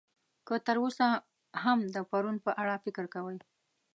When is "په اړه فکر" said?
2.45-3.05